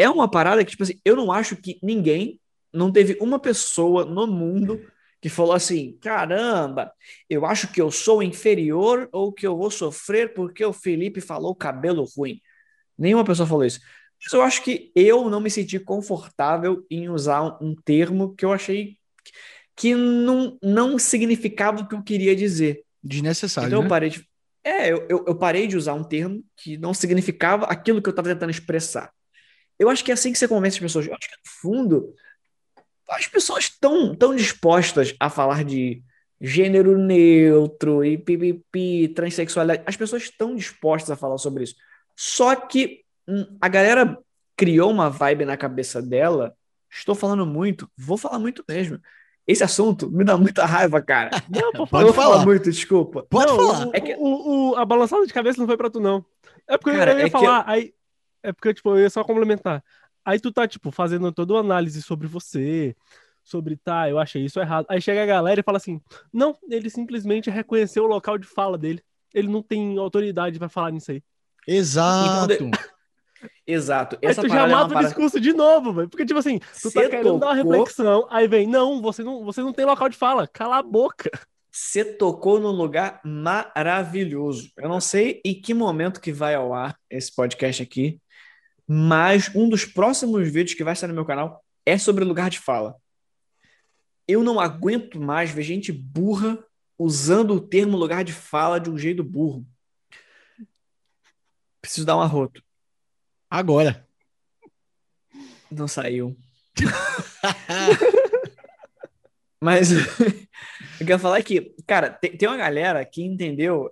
[0.01, 2.40] É uma parada que, tipo assim, eu não acho que ninguém,
[2.72, 4.85] não teve uma pessoa no mundo
[5.20, 6.92] que falou assim: caramba,
[7.31, 11.55] eu acho que eu sou inferior ou que eu vou sofrer porque o Felipe falou
[11.55, 12.40] cabelo ruim.
[12.99, 13.81] Nenhuma pessoa falou isso.
[14.23, 18.53] Mas eu acho que eu não me senti confortável em usar um termo que eu
[18.53, 18.97] achei
[19.77, 22.83] que não, não significava o que eu queria dizer.
[23.03, 23.69] Desnecessário.
[23.69, 23.87] Então né?
[23.87, 24.27] eu parei de.
[24.65, 28.11] É, eu, eu, eu parei de usar um termo que não significava aquilo que eu
[28.13, 29.13] estava tentando expressar.
[29.79, 31.07] Eu acho que é assim que você convence as pessoas.
[31.07, 32.15] Eu acho que, no fundo,
[33.09, 36.03] as pessoas estão tão dispostas a falar de
[36.41, 39.85] gênero neutro e pipipi, transexualidade.
[39.87, 41.77] As pessoas estão dispostas a falar sobre isso.
[42.21, 44.19] Só que hum, a galera
[44.57, 46.53] criou uma vibe na cabeça dela.
[46.91, 48.99] Estou falando muito, vou falar muito mesmo.
[49.47, 51.31] Esse assunto me dá muita raiva, cara.
[51.49, 52.13] Não, pode falar.
[52.13, 53.25] falar muito, desculpa.
[53.31, 53.87] Pode não, falar.
[53.87, 54.17] O, é que...
[54.19, 56.25] o, o, a balançada de cabeça não foi pra tu, não.
[56.67, 57.73] É porque cara, eu ia é falar, eu...
[57.73, 57.95] aí
[58.43, 59.83] é porque, tipo, eu ia só complementar.
[60.25, 62.97] Aí tu tá, tipo, fazendo toda uma análise sobre você,
[63.45, 64.87] sobre, tá, eu achei isso errado.
[64.89, 66.01] Aí chega a galera e fala assim:
[66.33, 69.03] não, ele simplesmente reconheceu o local de fala dele.
[69.33, 71.23] Ele não tem autoridade para falar nisso aí.
[71.69, 72.55] Exato.
[72.55, 72.71] Então,
[73.67, 74.19] Exato.
[74.23, 76.09] Essa aí tu já é mata é o discurso de novo, velho.
[76.09, 77.39] Porque, tipo assim, tu tá querendo tocou...
[77.39, 80.79] dar uma reflexão, aí vem, não, você não, você não tem local de fala, cala
[80.79, 81.31] a boca.
[81.71, 84.73] Você tocou num lugar maravilhoso.
[84.77, 88.19] Eu não sei em que momento que vai ao ar esse podcast aqui,
[88.87, 92.59] mas um dos próximos vídeos que vai sair no meu canal é sobre lugar de
[92.59, 92.97] fala.
[94.27, 96.59] Eu não aguento mais ver gente burra
[96.99, 99.65] usando o termo lugar de fala de um jeito burro.
[101.81, 102.62] Preciso dar um arroto.
[103.51, 104.07] Agora.
[105.71, 106.37] Não saiu.
[109.61, 109.91] Mas
[111.01, 113.91] eu quero falar que, cara, tem, tem uma galera que entendeu.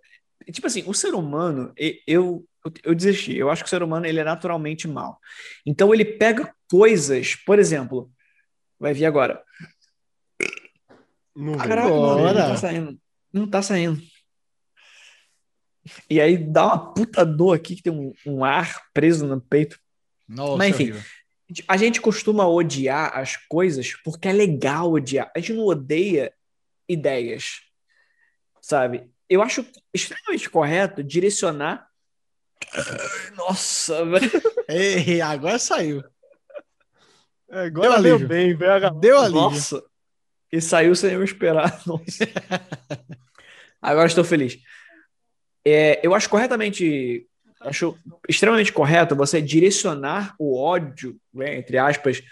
[0.53, 1.73] Tipo assim, o ser humano,
[2.07, 2.47] eu,
[2.85, 3.37] eu desisti.
[3.37, 5.19] Eu acho que o ser humano ele é naturalmente mal.
[5.65, 8.11] Então ele pega coisas, por exemplo,
[8.79, 9.43] vai vir agora.
[11.35, 13.01] Não Caraca, mano, não tá saindo.
[13.33, 14.01] Não tá saindo.
[16.09, 19.79] E aí dá uma puta dor aqui que tem um, um ar preso no peito.
[20.29, 20.93] Nossa, Mas enfim,
[21.69, 25.31] a gente costuma odiar as coisas porque é legal odiar.
[25.35, 26.33] A gente não odeia
[26.89, 27.61] ideias,
[28.61, 29.11] sabe?
[29.29, 31.89] Eu acho extremamente correto direcionar
[33.37, 34.31] nossa, velho.
[34.69, 36.03] Ei, agora saiu.
[37.49, 38.91] É, agora deu bem, velho.
[38.95, 39.41] Deu alívio.
[39.41, 39.83] Nossa.
[40.51, 41.83] E saiu sem eu esperar.
[41.87, 42.25] Nossa.
[43.81, 44.59] Agora estou feliz.
[45.69, 47.27] É, eu acho corretamente,
[47.61, 47.99] acho
[48.29, 52.23] extremamente correto você direcionar o ódio, né, entre aspas,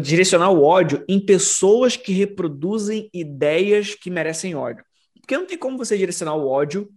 [0.00, 4.84] direcionar o ódio em pessoas que reproduzem ideias que merecem ódio.
[5.20, 6.88] Porque não tem como você direcionar o ódio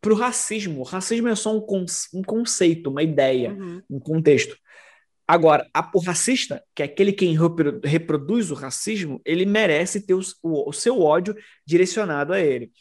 [0.00, 0.80] para o racismo.
[0.80, 1.64] O racismo é só um,
[2.12, 3.82] um conceito, uma ideia, uhum.
[3.88, 4.56] um contexto.
[5.28, 7.32] Agora, a, o racista, que é aquele que
[7.84, 12.72] reproduz o racismo, ele merece ter o, o, o seu ódio direcionado a ele.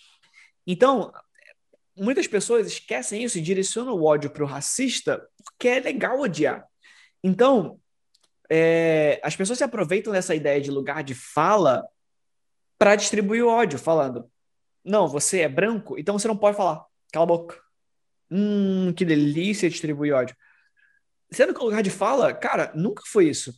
[0.66, 1.12] Então,
[1.96, 6.66] muitas pessoas esquecem isso e direcionam o ódio para o racista porque é legal odiar.
[7.24, 7.80] Então,
[8.50, 11.88] é, as pessoas se aproveitam dessa ideia de lugar de fala
[12.78, 14.30] para distribuir o ódio, falando:
[14.84, 16.84] não, você é branco, então você não pode falar.
[17.12, 17.60] Cala a boca.
[18.30, 20.36] Hum, que delícia distribuir ódio.
[21.32, 23.54] Sendo que o lugar de fala, cara, nunca foi isso.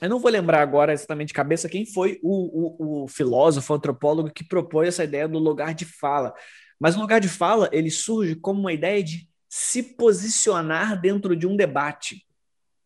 [0.00, 3.76] Eu não vou lembrar agora exatamente de cabeça quem foi o, o, o filósofo, o
[3.76, 6.32] antropólogo que propôs essa ideia do lugar de fala.
[6.78, 11.46] Mas o lugar de fala, ele surge como uma ideia de se posicionar dentro de
[11.46, 12.24] um debate.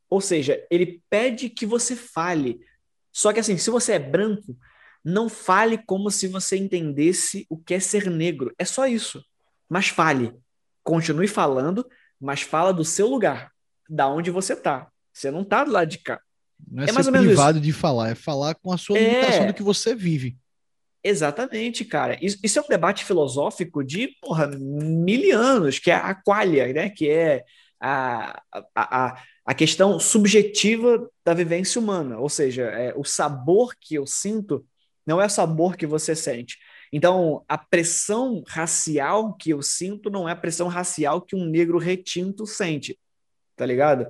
[0.09, 2.61] Ou seja, ele pede que você fale.
[3.13, 4.57] Só que assim, se você é branco,
[5.05, 8.55] não fale como se você entendesse o que é ser negro.
[8.59, 9.23] É só isso.
[9.69, 10.33] Mas fale.
[10.83, 11.87] Continue falando,
[12.21, 13.53] mas fala do seu lugar,
[13.89, 14.89] da onde você tá.
[15.13, 16.21] Você não tá do lado de cá.
[16.71, 17.65] Não é, é mais ou menos privado isso.
[17.65, 19.09] de falar, é falar com a sua é...
[19.09, 20.37] limitação do que você vive.
[21.05, 22.17] Exatamente, cara.
[22.23, 26.91] Isso, isso, é um debate filosófico de, porra, mil anos, que é a qualia, né?
[26.91, 27.45] Que é
[27.81, 28.41] a,
[28.75, 34.65] a, a, questão subjetiva da vivência humana, ou seja, é, o sabor que eu sinto
[35.05, 36.59] não é o sabor que você sente.
[36.93, 41.79] Então, a pressão racial que eu sinto não é a pressão racial que um negro
[41.79, 42.97] retinto sente,
[43.57, 44.07] tá ligado?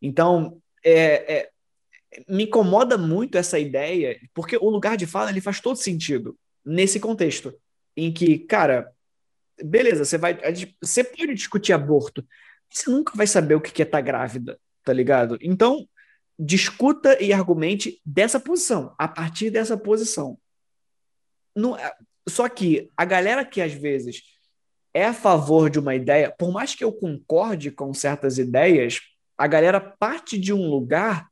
[0.00, 1.50] Então, é, é,
[2.28, 6.98] me incomoda muito essa ideia, porque o lugar de fala ele faz todo sentido nesse
[6.98, 7.54] contexto,
[7.96, 8.92] em que, cara,
[9.62, 10.38] beleza, você vai,
[10.80, 12.26] você pode discutir aborto,
[12.70, 15.38] você nunca vai saber o que é estar tá grávida, tá ligado?
[15.40, 15.88] Então,
[16.38, 20.38] discuta e argumente dessa posição, a partir dessa posição.
[21.54, 21.92] Não, é,
[22.28, 24.22] só que a galera que às vezes
[24.94, 29.00] é a favor de uma ideia, por mais que eu concorde com certas ideias,
[29.36, 31.27] a galera parte de um lugar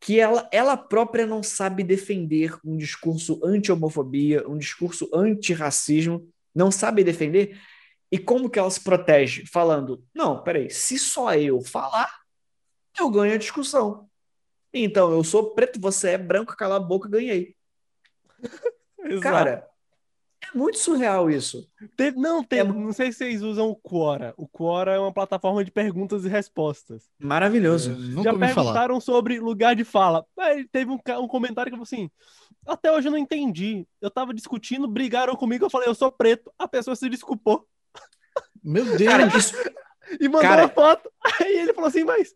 [0.00, 7.02] que ela, ela própria não sabe defender um discurso anti-homofobia, um discurso anti-racismo, não sabe
[7.02, 7.60] defender.
[8.10, 9.44] E como que ela se protege?
[9.46, 12.10] Falando, não, peraí, se só eu falar,
[12.98, 14.08] eu ganho a discussão.
[14.72, 17.56] Então, eu sou preto, você é branco, cala a boca, ganhei.
[19.22, 19.67] Cara,
[20.52, 21.68] é muito surreal isso.
[21.96, 22.64] Teve, não, tem, é...
[22.64, 24.34] não sei se vocês usam o Quora.
[24.36, 27.08] O Quora é uma plataforma de perguntas e respostas.
[27.18, 27.92] Maravilhoso.
[27.92, 29.00] É, Já perguntaram falar.
[29.00, 30.24] sobre lugar de fala.
[30.38, 32.10] Aí teve um, um comentário que falou assim:
[32.66, 33.86] até hoje eu não entendi.
[34.00, 36.52] Eu tava discutindo, brigaram comigo, eu falei, eu sou preto.
[36.58, 37.66] A pessoa se desculpou.
[38.62, 39.10] Meu Deus!
[39.10, 39.54] Cara, isso...
[40.20, 40.62] e mandou Cara...
[40.62, 41.10] uma foto.
[41.40, 42.34] Aí ele falou assim, mas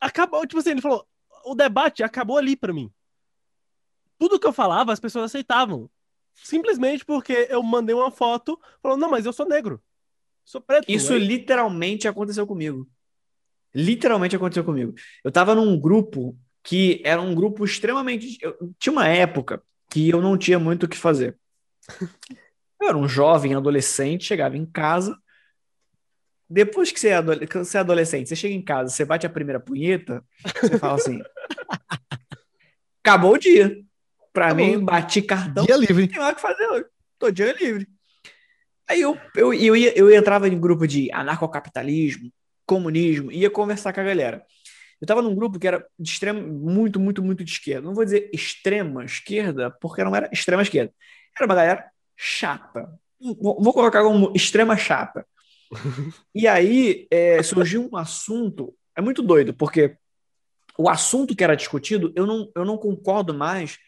[0.00, 1.06] acabou, tipo assim, ele falou,
[1.44, 2.90] o debate acabou ali para mim.
[4.18, 5.88] Tudo que eu falava, as pessoas aceitavam.
[6.34, 9.82] Simplesmente porque eu mandei uma foto falando, não, mas eu sou negro.
[10.44, 10.84] Sou preto.
[10.88, 12.88] Isso literalmente aconteceu comigo.
[13.74, 14.94] Literalmente aconteceu comigo.
[15.22, 18.36] Eu tava num grupo que era um grupo extremamente.
[18.42, 21.38] Eu, tinha uma época que eu não tinha muito o que fazer.
[22.80, 25.16] Eu era um jovem adolescente, chegava em casa.
[26.48, 29.60] Depois que você é, você é adolescente, você chega em casa, você bate a primeira
[29.60, 30.24] punheta,
[30.60, 31.22] você fala assim:
[33.04, 33.80] acabou o dia.
[34.32, 35.64] Pra mim, bati cartão.
[35.64, 36.02] Dia livre.
[36.02, 36.86] Não tem mais o que fazer hoje.
[37.18, 37.88] Tô dia livre.
[38.88, 42.32] Aí eu, eu, eu, ia, eu entrava em grupo de anarcocapitalismo,
[42.66, 44.44] comunismo, ia conversar com a galera.
[45.00, 47.86] Eu tava num grupo que era de extrema, muito, muito, muito de esquerda.
[47.86, 50.92] Não vou dizer extrema esquerda, porque não era extrema esquerda.
[51.36, 52.92] Era uma galera chata.
[53.20, 55.26] Vou colocar como extrema chata.
[56.34, 59.96] e aí é, surgiu um assunto, é muito doido, porque
[60.76, 63.78] o assunto que era discutido, eu não, eu não concordo mais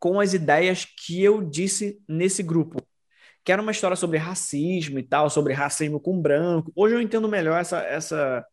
[0.00, 2.82] com as ideias que eu disse nesse grupo.
[3.44, 6.72] Que era uma história sobre racismo e tal, sobre racismo com branco.
[6.74, 8.44] Hoje eu entendo melhor essa, essa,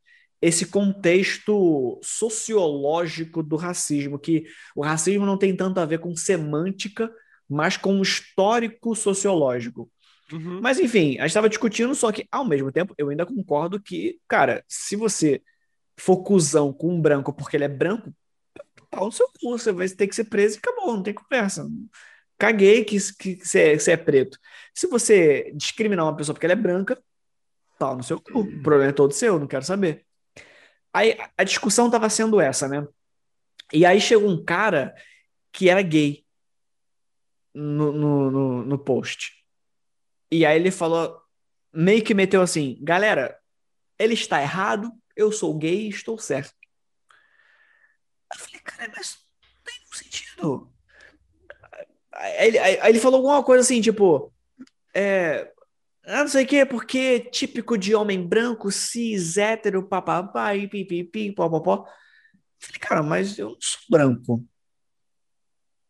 [0.41, 7.09] esse contexto sociológico do racismo, que o racismo não tem tanto a ver com semântica,
[7.49, 9.89] mas com o histórico sociológico.
[10.31, 10.59] Uhum.
[10.61, 14.19] Mas enfim, a gente estava discutindo, só que ao mesmo tempo eu ainda concordo que,
[14.27, 15.41] cara, se você
[15.97, 18.13] for cuzão com um branco porque ele é branco,
[18.89, 21.67] pau no seu cu, você vai ter que ser preso e acabou, não tem conversa.
[22.37, 24.39] Caguei que, que você, é, você é preto.
[24.73, 27.01] Se você discriminar uma pessoa porque ela é branca,
[27.77, 28.39] pau no seu cu.
[28.39, 30.05] O problema é todo seu, não quero saber.
[30.93, 32.87] Aí a discussão estava sendo essa, né?
[33.71, 34.95] E aí chegou um cara
[35.51, 36.25] que era gay
[37.53, 39.33] no, no, no, no post.
[40.31, 41.19] E aí ele falou,
[41.73, 43.37] meio que meteu assim, galera,
[43.97, 46.56] ele está errado, eu sou gay e estou certo.
[48.33, 50.73] Eu falei, cara, mas não tem nenhum sentido.
[52.13, 54.33] Aí ele, aí ele falou alguma coisa assim, tipo,
[54.93, 55.51] é,
[56.05, 61.31] ah, não sei o que, porque típico de homem branco, cis, hétero, papapá, e pipipi,
[61.33, 61.85] popopó.
[62.59, 64.45] Falei, cara, mas eu não sou branco.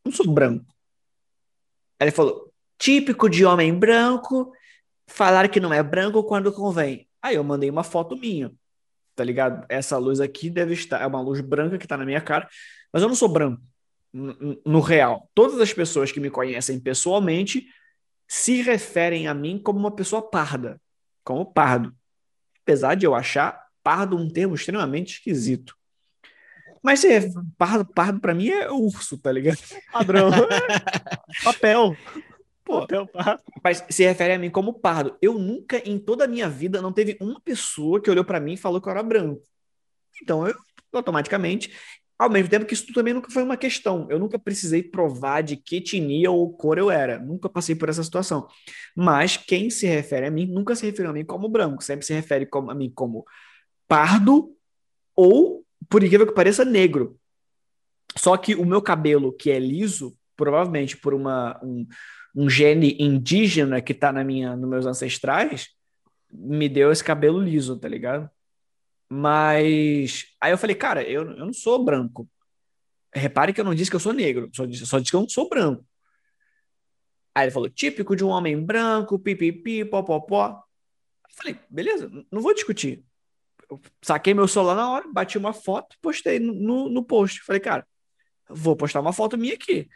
[0.04, 0.66] Não sou branco.
[2.00, 4.52] Aí ele falou, típico de homem branco,
[5.08, 7.08] falar que não é branco quando convém.
[7.22, 8.52] Aí eu mandei uma foto minha,
[9.18, 9.66] tá ligado?
[9.68, 12.48] Essa luz aqui deve estar, é uma luz branca que tá na minha cara,
[12.94, 13.60] mas eu não sou branco,
[14.14, 15.28] no, real.
[15.34, 17.66] Todas as pessoas que me conhecem pessoalmente
[18.28, 20.80] se referem a mim como uma pessoa parda,
[21.24, 21.94] como pardo.
[22.62, 25.76] Apesar de eu achar pardo um termo extremamente esquisito.
[26.84, 27.28] Mas é,
[27.58, 29.58] pardo, pardo para mim é urso, tá ligado?
[29.92, 30.30] Padrão.
[31.44, 31.98] Papel.
[32.68, 32.86] Pô.
[33.64, 35.18] Mas se refere a mim como pardo.
[35.22, 38.54] Eu nunca, em toda a minha vida, não teve uma pessoa que olhou para mim
[38.54, 39.42] e falou que eu era branco.
[40.22, 40.54] Então, eu
[40.92, 41.72] automaticamente
[42.18, 44.08] ao mesmo tempo que isso também nunca foi uma questão.
[44.10, 47.20] Eu nunca precisei provar de que etnia ou cor eu era.
[47.20, 48.48] Nunca passei por essa situação.
[48.96, 51.84] Mas quem se refere a mim nunca se refere a mim como branco.
[51.84, 53.24] Sempre se refere a mim como
[53.88, 54.52] pardo
[55.16, 57.20] ou, por incrível que pareça, negro.
[58.16, 61.86] Só que o meu cabelo, que é liso, provavelmente por uma, um,
[62.36, 65.70] um gene indígena que está na minha, nos meus ancestrais,
[66.32, 68.30] me deu esse cabelo liso, tá ligado?
[69.10, 72.30] Mas aí eu falei, cara, eu, eu não sou branco.
[73.14, 75.22] Repare que eu não disse que eu sou negro, só disse, só disse que eu
[75.22, 75.86] não sou branco.
[77.34, 80.64] Aí ele falou, típico de um homem branco, pipipi, popopó.
[81.30, 83.06] Eu falei, beleza, não vou discutir.
[83.70, 87.44] Eu saquei meu celular na hora, bati uma foto, postei no, no post.
[87.44, 87.88] Falei, cara,
[88.50, 89.88] vou postar uma foto minha aqui.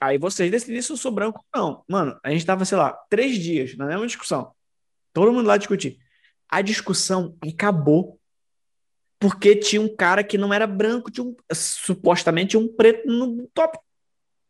[0.00, 1.84] Aí vocês decidem se eu sou branco ou não.
[1.88, 4.52] Mano, a gente tava, sei lá, três dias na mesma discussão.
[5.12, 5.98] Todo mundo lá discutir.
[6.48, 8.18] A discussão acabou
[9.18, 13.78] porque tinha um cara que não era branco, tinha um, supostamente um preto no top.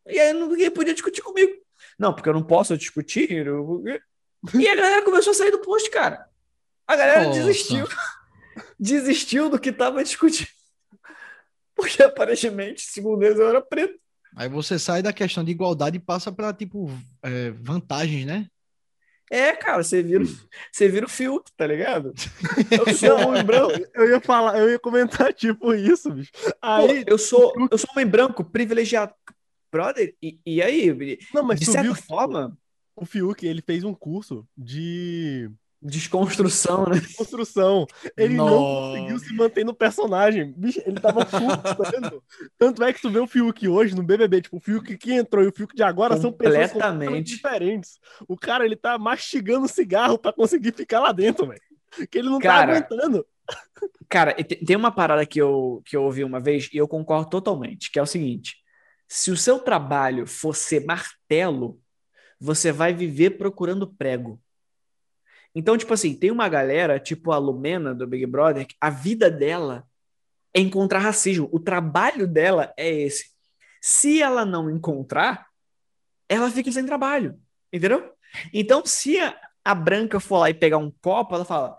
[0.07, 1.53] E aí ninguém podia discutir comigo.
[1.99, 3.31] Não, porque eu não posso discutir.
[3.31, 3.85] Eu...
[4.55, 6.29] E a galera começou a sair do post, cara.
[6.87, 7.41] A galera Nossa.
[7.41, 7.87] desistiu.
[8.79, 10.49] desistiu do que tava discutindo.
[11.75, 13.99] Porque aparentemente, segundo eles, eu era preto.
[14.37, 16.91] Aí você sai da questão de igualdade e passa para tipo
[17.23, 18.47] é, vantagens, né?
[19.31, 20.25] É, cara, você vira,
[20.71, 22.13] você vira o filtro, tá ligado?
[22.71, 23.73] Eu sou um homem branco.
[23.95, 26.31] Eu ia falar, eu ia comentar tipo isso, bicho.
[26.61, 29.15] Aí, Pô, eu sou, eu sou um homem branco privilegiado.
[29.73, 31.19] Brother, e, e aí?
[31.33, 32.57] Não, mas de certa forma.
[32.97, 35.51] O Fiuk, ele fez um curso de
[35.85, 36.99] Desconstrução, né?
[36.99, 37.87] Desconstrução.
[38.17, 38.55] Ele Nossa.
[38.55, 40.55] não conseguiu se manter no personagem.
[40.57, 42.23] Bicho, ele tava frustrando.
[42.57, 45.45] Tanto é que tu vê o Fiuk hoje no BBB, tipo, o Fiuk que entrou
[45.45, 47.99] e o Fiuk de agora são pessoas completamente diferentes.
[48.27, 51.61] O cara, ele tá mastigando cigarro para conseguir ficar lá dentro, velho.
[52.11, 53.27] Que ele não tá cara, tá aguentando.
[54.09, 57.91] Cara, tem uma parada que eu, que eu ouvi uma vez e eu concordo totalmente,
[57.91, 58.57] que é o seguinte.
[59.07, 61.79] Se o seu trabalho for ser martelo,
[62.41, 64.41] você vai viver procurando prego.
[65.55, 69.31] Então, tipo assim, tem uma galera, tipo a Lumena do Big Brother, que a vida
[69.31, 69.87] dela
[70.53, 71.49] é encontrar racismo.
[71.53, 73.33] O trabalho dela é esse.
[73.81, 75.47] Se ela não encontrar,
[76.29, 77.39] ela fica sem trabalho.
[77.73, 78.13] Entendeu?
[78.53, 81.77] Então, se a, a Branca for lá e pegar um copo, ela fala: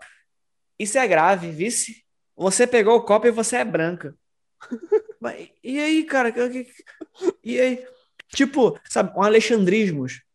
[0.78, 2.04] Isso é grave, vice.
[2.34, 4.16] Você pegou o copo e você é branca.
[5.62, 6.32] e aí, cara?
[7.42, 7.86] E aí?
[8.28, 10.25] Tipo, sabe, um alexandrismos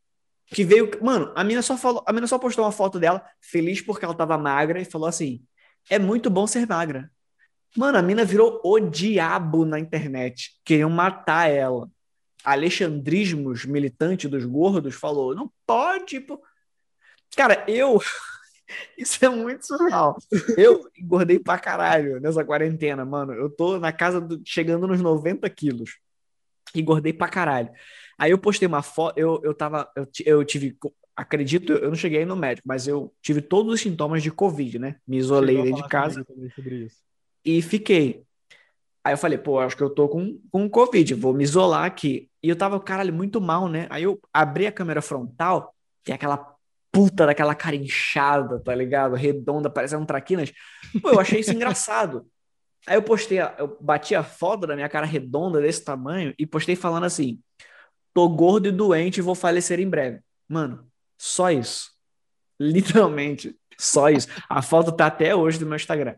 [0.53, 0.91] que veio.
[1.01, 4.13] Mano, a mina só falou, a mina só postou uma foto dela, feliz porque ela
[4.13, 5.43] tava magra, e falou assim:
[5.89, 7.09] é muito bom ser magra.
[7.75, 10.59] Mano, a mina virou o diabo na internet.
[10.63, 11.89] Queriam matar ela.
[12.43, 16.25] Alexandrismos, militante dos gordos, falou: não pode.
[17.35, 17.99] Cara, eu.
[18.97, 20.17] Isso é muito surreal.
[20.57, 23.33] Eu engordei pra caralho nessa quarentena, mano.
[23.33, 24.41] Eu tô na casa do...
[24.45, 25.97] chegando nos 90 quilos.
[26.79, 27.69] Engordei pra caralho.
[28.17, 30.77] Aí eu postei uma foto, eu, eu tava, eu, eu tive,
[31.15, 34.95] acredito, eu não cheguei no médico, mas eu tive todos os sintomas de Covid, né?
[35.07, 36.25] Me isolei dentro de casa
[37.43, 38.23] e fiquei.
[39.03, 42.29] Aí eu falei, pô, acho que eu tô com, com Covid, vou me isolar aqui.
[42.43, 43.87] E eu tava, caralho, muito mal, né?
[43.89, 46.55] Aí eu abri a câmera frontal, tem aquela
[46.91, 49.15] puta daquela cara inchada, tá ligado?
[49.15, 50.51] Redonda, parecendo um traquinas.
[51.01, 52.27] Pô, eu achei isso engraçado.
[52.87, 56.75] Aí eu postei, eu bati a foto da minha cara redonda desse tamanho e postei
[56.75, 57.39] falando assim:
[58.13, 60.19] tô gordo e doente e vou falecer em breve.
[60.47, 61.91] Mano, só isso.
[62.59, 64.27] Literalmente, só isso.
[64.49, 66.15] A foto tá até hoje do meu Instagram.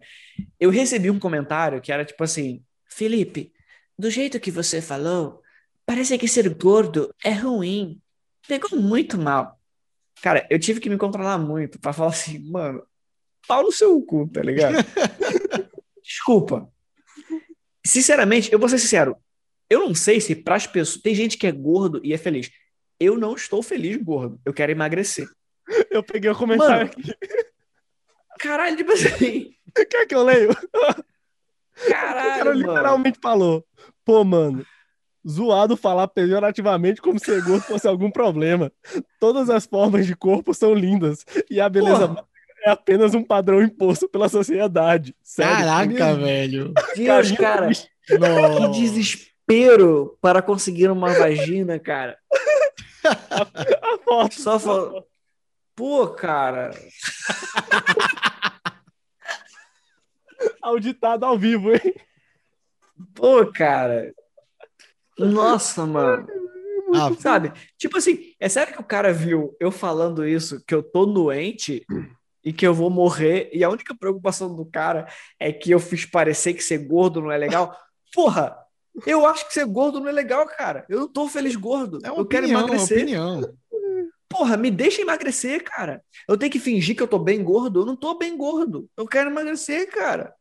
[0.60, 3.52] Eu recebi um comentário que era tipo assim: Felipe,
[3.98, 5.42] do jeito que você falou,
[5.86, 8.02] parece que ser gordo é ruim.
[8.48, 9.60] Pegou muito mal.
[10.22, 12.82] Cara, eu tive que me controlar muito pra falar assim, mano,
[13.48, 14.76] pau no seu cu, tá ligado?
[16.24, 16.70] Desculpa.
[17.86, 19.18] Sinceramente, eu vou ser sincero.
[19.70, 21.02] Eu não sei se pras pessoas.
[21.02, 22.50] Tem gente que é gordo e é feliz.
[22.98, 24.40] Eu não estou feliz gordo.
[24.46, 25.28] Eu quero emagrecer.
[25.92, 27.14] Eu peguei o comentário Mano, aqui.
[28.40, 29.54] Caralho, tipo assim.
[29.90, 30.52] Quer que eu leio?
[30.52, 32.60] O cara Caralho, mano.
[32.60, 33.66] literalmente falou:
[34.06, 34.66] Pô, mano,
[35.28, 38.72] zoado falar pejorativamente como ser gordo fosse algum problema.
[39.20, 42.28] Todas as formas de corpo são lindas e a beleza Porra.
[42.64, 45.14] É apenas um padrão imposto pela sociedade.
[45.22, 45.54] Sério.
[45.54, 46.74] Caraca, velho.
[46.96, 47.70] Deus, cara.
[48.06, 48.70] Que Nossa.
[48.70, 52.18] desespero para conseguir uma vagina, cara.
[53.06, 54.36] A foto.
[54.36, 55.06] Só falou.
[55.76, 56.72] Pô, cara.
[60.62, 61.94] Auditado ao vivo, hein?
[63.14, 64.14] Pô, cara.
[65.18, 66.26] Nossa, mano.
[66.96, 67.52] Ah, Sabe?
[67.78, 71.86] Tipo assim, é sério que o cara viu eu falando isso, que eu tô doente
[72.44, 75.08] e que eu vou morrer, e a única preocupação do cara
[75.40, 77.78] é que eu fiz parecer que ser gordo não é legal?
[78.14, 78.58] Porra!
[79.08, 80.86] Eu acho que ser gordo não é legal, cara.
[80.88, 82.00] Eu não tô feliz gordo.
[82.04, 82.98] é eu quero opinião, uma emagrecer.
[82.98, 83.54] opinião.
[84.30, 86.04] Porra, me deixa emagrecer, cara.
[86.28, 87.82] Eu tenho que fingir que eu tô bem gordo.
[87.82, 88.88] Eu não tô bem gordo.
[88.96, 90.34] Eu quero emagrecer, cara.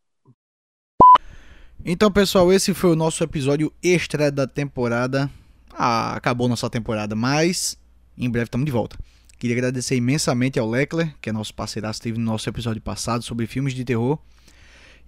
[1.84, 5.30] Então, pessoal, esse foi o nosso episódio extra da temporada.
[5.72, 7.78] Ah, acabou nossa temporada, mas
[8.16, 8.96] em breve estamos de volta.
[9.42, 13.44] Queria agradecer imensamente ao Leckler, que é nosso parceiraço, esteve no nosso episódio passado sobre
[13.48, 14.16] filmes de terror.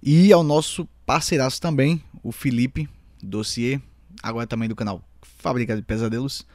[0.03, 2.89] E ao nosso parceiraço também, o Felipe
[3.23, 3.79] Dossier,
[4.21, 6.45] agora também do canal Fábrica de Pesadelos.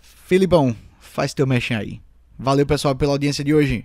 [0.00, 2.00] Felipão, faz teu mexer aí.
[2.38, 3.84] Valeu, pessoal, pela audiência de hoje.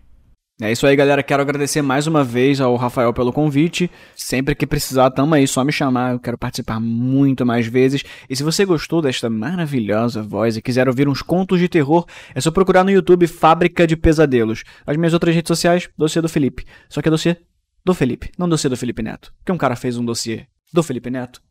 [0.61, 1.23] É isso aí, galera.
[1.23, 3.89] Quero agradecer mais uma vez ao Rafael pelo convite.
[4.15, 6.13] Sempre que precisar, tamo aí, só me chamar.
[6.13, 8.03] Eu quero participar muito mais vezes.
[8.29, 12.39] E se você gostou desta maravilhosa voz e quiser ouvir uns contos de terror, é
[12.39, 14.63] só procurar no YouTube Fábrica de Pesadelos.
[14.85, 16.65] As minhas outras redes sociais, dossiê do Felipe.
[16.87, 17.35] Só que é dossiê
[17.83, 19.33] do Felipe, não dossiê do Felipe Neto.
[19.39, 21.41] Porque um cara fez um dossiê do Felipe Neto.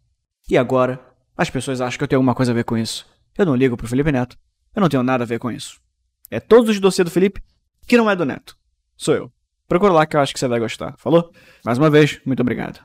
[0.48, 1.00] E agora,
[1.36, 3.04] as pessoas acham que eu tenho alguma coisa a ver com isso.
[3.36, 4.38] Eu não ligo pro Felipe Neto.
[4.74, 5.80] Eu não tenho nada a ver com isso.
[6.30, 7.42] É todos os dossiê do Felipe
[7.86, 8.56] que não é do Neto.
[9.02, 9.32] Sou eu.
[9.66, 10.94] Procura lá que eu acho que você vai gostar.
[10.96, 11.32] Falou?
[11.64, 12.78] Mais uma vez, muito obrigado.